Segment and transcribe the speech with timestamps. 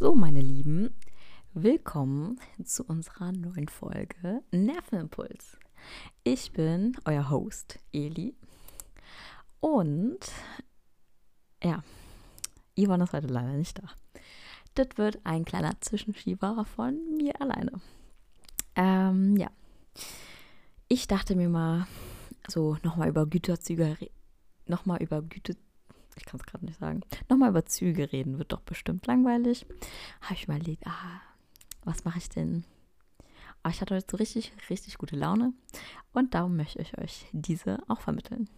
[0.00, 0.94] So, meine Lieben,
[1.54, 5.58] willkommen zu unserer neuen Folge Nervenimpuls.
[6.22, 8.36] Ich bin euer Host, Eli.
[9.58, 10.20] Und
[11.64, 11.82] ja,
[12.78, 13.90] Yvonne ist heute leider nicht da.
[14.76, 17.72] Das wird ein kleiner Zwischenschieber von mir alleine.
[18.76, 19.50] Ähm, ja.
[20.86, 21.88] Ich dachte mir mal,
[22.46, 23.98] so nochmal über Güterzüge,
[24.64, 25.56] nochmal über Güte,
[26.18, 29.66] ich kann es gerade nicht sagen, nochmal über Züge reden, wird doch bestimmt langweilig.
[30.20, 31.20] Habe ich überlegt, ah,
[31.84, 32.64] was mache ich denn?
[33.62, 35.52] Aber ich hatte heute so richtig, richtig gute Laune
[36.12, 38.48] und darum möchte ich euch diese auch vermitteln.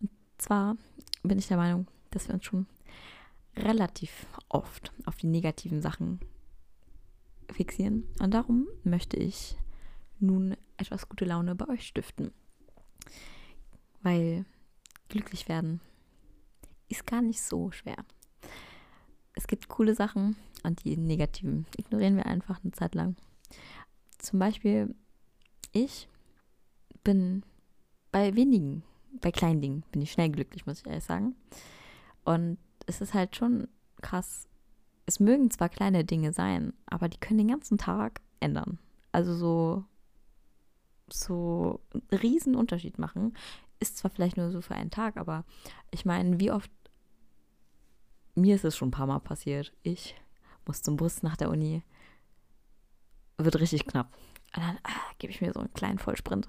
[0.00, 0.76] Und zwar
[1.22, 2.66] bin ich der Meinung, dass wir uns schon
[3.56, 6.20] relativ oft auf die negativen Sachen
[7.52, 8.04] fixieren.
[8.20, 9.56] Und darum möchte ich
[10.18, 12.32] nun etwas gute Laune bei euch stiften.
[14.02, 14.44] Weil
[15.08, 15.80] glücklich werden
[16.88, 17.96] ist gar nicht so schwer.
[19.34, 23.16] Es gibt coole Sachen und die negativen ignorieren wir einfach eine Zeit lang.
[24.18, 24.94] Zum Beispiel,
[25.72, 26.08] ich
[27.04, 27.42] bin
[28.10, 28.82] bei wenigen,
[29.20, 31.36] bei kleinen Dingen bin ich schnell glücklich, muss ich ehrlich sagen.
[32.24, 33.68] Und es ist halt schon
[34.00, 34.48] krass.
[35.04, 38.78] Es mögen zwar kleine Dinge sein, aber die können den ganzen Tag ändern.
[39.12, 39.84] Also so,
[41.08, 43.36] so einen riesen Unterschied machen.
[43.78, 45.44] Ist zwar vielleicht nur so für einen Tag, aber
[45.90, 46.70] ich meine, wie oft,
[48.36, 49.72] mir ist es schon ein paar Mal passiert.
[49.82, 50.14] Ich
[50.66, 51.82] muss zum Bus nach der Uni.
[53.38, 54.16] Wird richtig knapp.
[54.54, 56.48] Und dann ah, gebe ich mir so einen kleinen Vollsprint.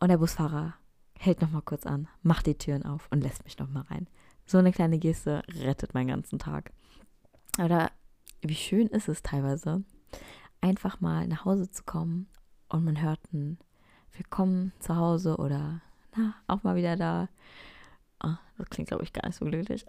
[0.00, 0.74] Und der Busfahrer
[1.18, 4.08] hält nochmal kurz an, macht die Türen auf und lässt mich nochmal rein.
[4.46, 6.72] So eine kleine Geste rettet meinen ganzen Tag.
[7.62, 7.90] Oder
[8.40, 9.82] wie schön ist es teilweise,
[10.60, 12.28] einfach mal nach Hause zu kommen
[12.68, 13.58] und man hört ein
[14.12, 15.80] Willkommen zu Hause oder
[16.16, 17.28] na, auch mal wieder da.
[18.22, 19.86] Oh, das klingt, glaube ich, gar nicht so glücklich.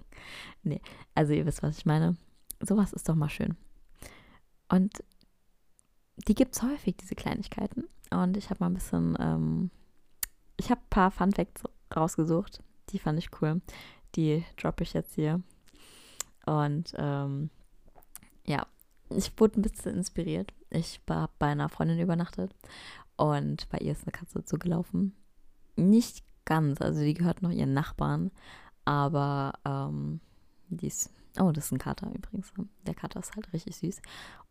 [0.62, 0.80] nee,
[1.14, 2.16] also ihr wisst, was ich meine.
[2.60, 3.56] Sowas ist doch mal schön.
[4.68, 5.02] Und
[6.26, 7.84] die gibt es häufig, diese Kleinigkeiten.
[8.10, 9.70] Und ich habe mal ein bisschen, ähm,
[10.56, 11.62] ich habe ein paar Fun Facts
[11.94, 13.60] rausgesucht, die fand ich cool.
[14.16, 15.42] Die droppe ich jetzt hier.
[16.46, 17.50] Und ähm,
[18.46, 18.66] ja,
[19.10, 20.52] ich wurde ein bisschen inspiriert.
[20.70, 22.54] Ich war bei einer Freundin übernachtet
[23.16, 25.14] und bei ihr ist eine Katze zugelaufen.
[25.76, 28.30] Nicht ganz, also die gehört noch ihren Nachbarn,
[28.86, 30.20] aber ähm,
[30.70, 32.52] die ist, oh, das ist ein Kater übrigens.
[32.86, 34.00] Der Kater ist halt richtig süß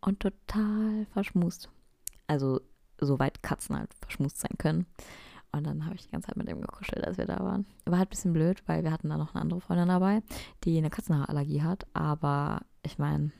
[0.00, 1.68] und total verschmust.
[2.28, 2.60] Also,
[3.00, 4.86] soweit Katzen halt verschmust sein können.
[5.50, 7.66] Und dann habe ich die ganze Zeit mit ihm gekuschelt, als wir da waren.
[7.84, 10.22] War halt ein bisschen blöd, weil wir hatten da noch eine andere Freundin dabei,
[10.64, 11.86] die eine Katzenhaarallergie hat.
[11.94, 13.32] Aber ich meine,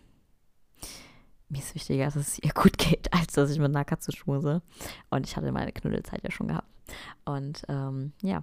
[1.48, 4.62] mir ist wichtiger, dass es ihr gut geht, als dass ich mit einer Katze schmuse.
[5.10, 6.68] Und ich hatte meine Knuddelzeit ja schon gehabt.
[7.25, 8.43] Und ähm, ja,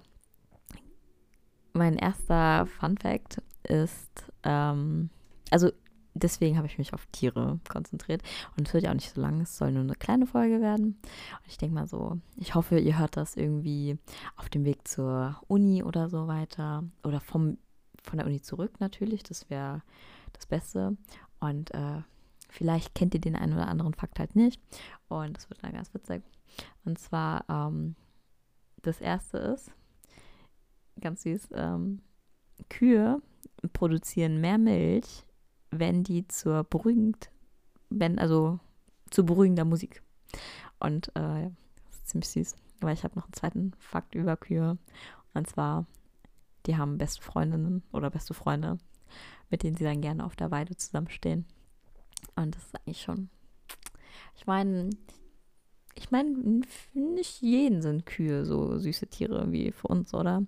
[1.72, 5.10] mein erster Fun Fact ist, ähm,
[5.50, 5.70] also
[6.14, 8.22] deswegen habe ich mich auf Tiere konzentriert.
[8.56, 10.86] Und es wird ja auch nicht so lang, es soll nur eine kleine Folge werden.
[10.86, 13.98] Und ich denke mal so, ich hoffe, ihr hört das irgendwie
[14.36, 16.84] auf dem Weg zur Uni oder so weiter.
[17.04, 17.58] Oder vom,
[18.02, 19.82] von der Uni zurück natürlich, das wäre
[20.32, 20.96] das Beste.
[21.40, 22.02] Und äh,
[22.48, 24.60] vielleicht kennt ihr den einen oder anderen Fakt halt nicht.
[25.08, 26.22] Und das wird dann ganz witzig.
[26.84, 27.94] Und zwar, ähm,
[28.82, 29.72] das erste ist,
[31.00, 32.02] ganz süß, ähm,
[32.68, 33.20] Kühe
[33.72, 35.26] produzieren mehr Milch
[35.70, 37.30] wenn die zur beruhigend,
[37.90, 38.58] wenn, also
[39.10, 40.02] zu beruhigender Musik.
[40.80, 41.50] Und äh,
[41.86, 42.56] das ist ziemlich süß.
[42.80, 44.78] Aber ich habe noch einen zweiten Fakt über Kühe.
[45.34, 45.86] Und zwar,
[46.66, 48.78] die haben beste Freundinnen oder beste Freunde,
[49.50, 51.46] mit denen sie dann gerne auf der Weide zusammenstehen.
[52.34, 53.30] Und das ist eigentlich schon.
[54.36, 54.90] Ich meine,
[55.96, 56.62] ich meine,
[56.92, 60.42] nicht jeden sind Kühe so süße Tiere wie für uns, oder?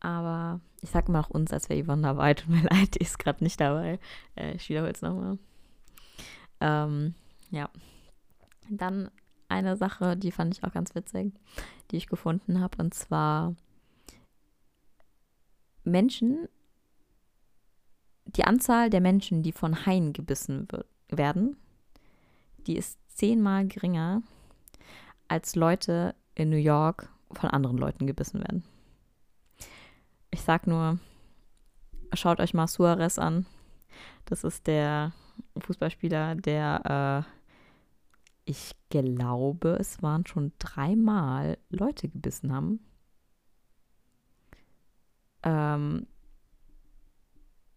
[0.00, 2.34] Aber ich sage immer auch uns, als wäre Yvonne dabei.
[2.34, 3.98] Tut mir leid, die ist gerade nicht dabei.
[4.34, 5.38] Äh, ich wiederhole es nochmal.
[6.60, 7.14] Ähm,
[7.50, 7.68] ja.
[8.70, 9.10] Dann
[9.48, 11.32] eine Sache, die fand ich auch ganz witzig,
[11.90, 12.78] die ich gefunden habe.
[12.78, 13.54] Und zwar
[15.84, 16.48] Menschen,
[18.24, 21.56] die Anzahl der Menschen, die von Haien gebissen wird, werden,
[22.66, 24.22] die ist zehnmal geringer
[25.26, 28.62] als Leute in New York von anderen Leuten gebissen werden.
[30.30, 30.98] Ich sag nur,
[32.12, 33.46] schaut euch mal Suarez an.
[34.24, 35.12] Das ist der
[35.58, 42.80] Fußballspieler, der, äh, ich glaube, es waren schon dreimal Leute gebissen haben.
[45.42, 46.06] Ähm,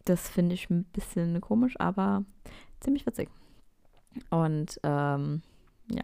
[0.05, 2.25] das finde ich ein bisschen komisch, aber
[2.79, 3.29] ziemlich witzig.
[4.29, 5.41] Und ähm,
[5.89, 6.03] ja,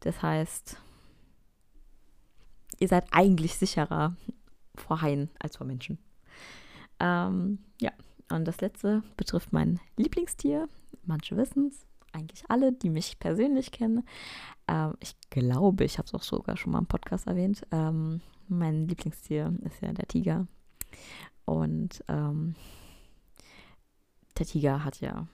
[0.00, 0.80] das heißt,
[2.78, 4.16] ihr seid eigentlich sicherer
[4.74, 5.98] vor Haien als vor Menschen.
[6.98, 7.92] Ähm, ja,
[8.30, 10.68] Und das letzte betrifft mein Lieblingstier.
[11.04, 14.04] Manche wissen es, eigentlich alle, die mich persönlich kennen.
[14.68, 17.66] Ähm, ich glaube, ich habe es auch sogar schon mal im Podcast erwähnt.
[17.70, 20.46] Ähm, mein Lieblingstier ist ja der Tiger.
[21.44, 22.54] Und ähm,
[24.38, 25.26] der Tiger hat ja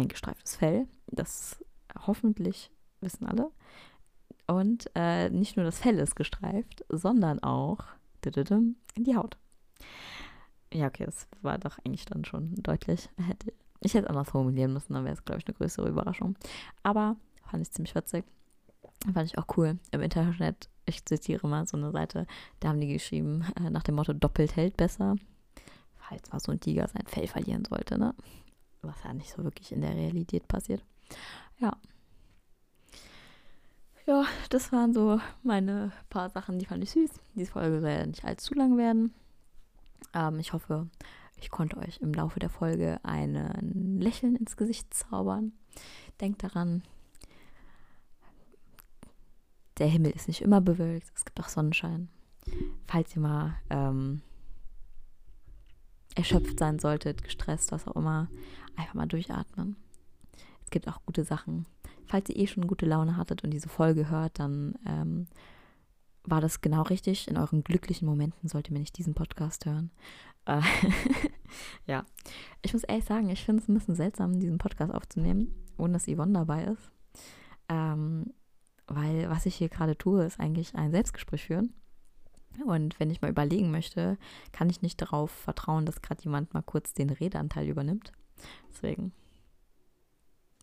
[0.00, 0.86] ein gestreiftes Fell.
[1.06, 1.62] Das
[2.06, 2.70] hoffentlich
[3.00, 3.50] wissen alle.
[4.46, 7.84] Und äh, nicht nur das Fell ist gestreift, sondern auch
[8.24, 9.36] die Haut.
[10.72, 13.08] Ja, okay, das war doch eigentlich dann schon deutlich.
[13.80, 16.36] Ich hätte es anders formulieren müssen, dann wäre es, glaube ich, eine größere Überraschung.
[16.82, 18.24] Aber fand ich ziemlich witzig.
[19.14, 19.78] Fand ich auch cool.
[19.90, 22.26] Im Internet, ich zitiere mal so eine Seite,
[22.60, 25.16] da haben die geschrieben, äh, nach dem Motto doppelt hält besser.
[25.96, 28.14] Falls mal so ein Tiger sein Fell verlieren sollte, ne?
[28.82, 30.82] Was ja nicht so wirklich in der Realität passiert.
[31.58, 31.76] Ja.
[34.06, 37.10] Ja, das waren so meine paar Sachen, die fand ich süß.
[37.34, 39.14] Diese Folge soll ja nicht allzu lang werden.
[40.14, 40.88] Ähm, ich hoffe,
[41.36, 45.52] ich konnte euch im Laufe der Folge ein Lächeln ins Gesicht zaubern.
[46.20, 46.82] Denkt daran,
[49.78, 52.08] der Himmel ist nicht immer bewölkt, es gibt auch Sonnenschein.
[52.86, 54.22] Falls ihr mal ähm,
[56.20, 58.28] erschöpft sein solltet, gestresst, was auch immer,
[58.76, 59.76] einfach mal durchatmen.
[60.64, 61.66] Es gibt auch gute Sachen.
[62.06, 65.26] Falls ihr eh schon gute Laune hattet und diese Folge hört, dann ähm,
[66.24, 67.28] war das genau richtig.
[67.28, 69.90] In euren glücklichen Momenten sollt ihr nicht diesen Podcast hören.
[70.46, 70.60] Äh,
[71.86, 72.04] ja,
[72.62, 76.06] ich muss ehrlich sagen, ich finde es ein bisschen seltsam, diesen Podcast aufzunehmen, ohne dass
[76.06, 76.90] Yvonne dabei ist.
[77.68, 78.32] Ähm,
[78.86, 81.72] weil was ich hier gerade tue, ist eigentlich ein Selbstgespräch führen.
[82.62, 84.18] Und wenn ich mal überlegen möchte,
[84.52, 88.12] kann ich nicht darauf vertrauen, dass gerade jemand mal kurz den Redeanteil übernimmt.
[88.70, 89.12] Deswegen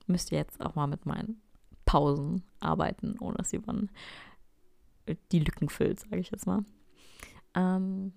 [0.08, 1.42] müsst ihr jetzt auch mal mit meinen
[1.86, 3.92] Pausen arbeiten, ohne dass jemand
[5.32, 6.66] die Lücken füllt, sage ich jetzt mal.
[7.56, 8.14] Ähm,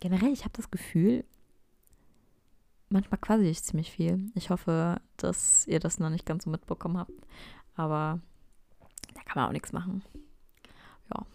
[0.00, 1.24] generell, ich habe das Gefühl,
[2.88, 4.30] manchmal quasi ich ziemlich viel.
[4.34, 7.12] Ich hoffe, dass ihr das noch nicht ganz so mitbekommen habt.
[7.74, 8.20] Aber
[9.14, 10.02] da kann man auch nichts machen.
[11.12, 11.26] Ja,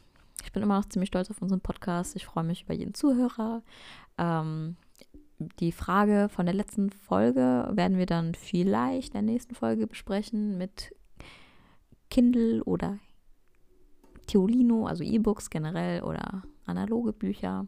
[0.44, 2.16] ich bin immer noch ziemlich stolz auf unseren Podcast.
[2.16, 3.64] Ich freue mich über jeden Zuhörer.
[4.18, 4.76] Ähm,
[5.60, 10.58] die Frage von der letzten Folge werden wir dann vielleicht in der nächsten Folge besprechen
[10.58, 10.94] mit
[12.10, 13.00] Kindle oder
[14.28, 17.68] Teolino, also E-Books generell oder analoge Bücher.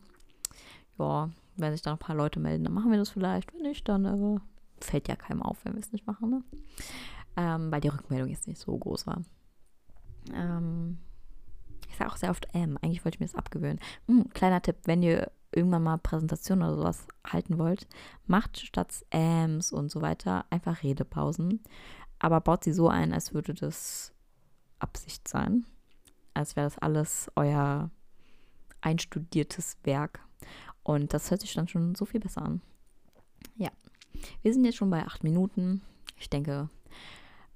[0.99, 3.53] Ja, wenn sich da noch ein paar Leute melden, dann machen wir das vielleicht.
[3.53, 4.39] Wenn nicht, dann äh,
[4.79, 6.29] fällt ja keinem auf, wenn wir es nicht machen.
[6.29, 6.43] Ne?
[7.37, 9.21] Ähm, weil die Rückmeldung jetzt nicht so groß war.
[12.11, 12.77] Ähm, auch sehr oft M.
[12.81, 13.79] Eigentlich wollte ich mir das abgewöhnen.
[14.07, 17.87] Hm, kleiner Tipp, wenn ihr irgendwann mal Präsentationen oder sowas halten wollt,
[18.25, 21.61] macht statt Ms und so weiter einfach Redepausen.
[22.19, 24.13] Aber baut sie so ein, als würde das
[24.79, 25.65] Absicht sein
[26.33, 27.89] als wäre das alles euer
[28.81, 30.21] einstudiertes Werk.
[30.83, 32.61] Und das hört sich dann schon so viel besser an.
[33.55, 33.69] Ja,
[34.41, 35.81] wir sind jetzt schon bei acht Minuten.
[36.17, 36.69] Ich denke,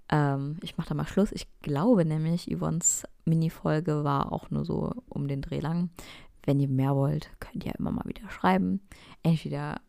[0.09, 1.31] ähm, ich mache da mal Schluss.
[1.31, 5.89] Ich glaube nämlich, Yvonnes Mini-Folge war auch nur so um den Dreh lang.
[6.43, 8.81] Wenn ihr mehr wollt, könnt ihr immer mal wieder schreiben.
[9.23, 9.81] Entweder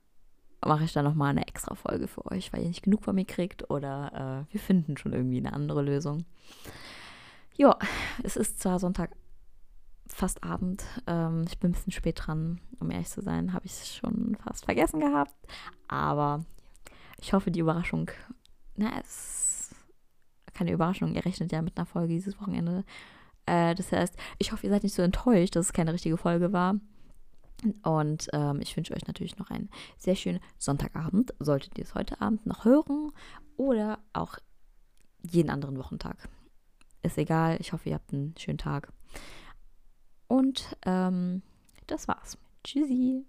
[0.65, 3.27] mache ich dann nochmal eine extra Folge für euch, weil ihr nicht genug von mir
[3.27, 6.25] kriegt, oder äh, wir finden schon irgendwie eine andere Lösung.
[7.57, 7.79] Ja,
[8.23, 9.11] es ist zwar Sonntag
[10.07, 10.85] fast Abend.
[11.07, 14.37] Ähm, ich bin ein bisschen spät dran, um ehrlich zu sein, habe ich es schon
[14.43, 15.35] fast vergessen gehabt.
[15.89, 16.45] Aber
[17.21, 18.11] ich hoffe, die Überraschung,
[18.77, 19.56] na, es
[20.57, 22.85] keine Überraschung, ihr rechnet ja mit einer Folge dieses Wochenende.
[23.47, 26.53] Äh, das heißt, ich hoffe, ihr seid nicht so enttäuscht, dass es keine richtige Folge
[26.53, 26.77] war.
[27.83, 31.35] Und ähm, ich wünsche euch natürlich noch einen sehr schönen Sonntagabend.
[31.39, 33.13] Solltet ihr es heute Abend noch hören
[33.57, 34.39] oder auch
[35.23, 36.29] jeden anderen Wochentag.
[37.03, 37.57] Ist egal.
[37.61, 38.93] Ich hoffe, ihr habt einen schönen Tag.
[40.29, 41.43] Und ähm,
[41.87, 42.37] das war's.
[42.65, 43.25] Tschüssi.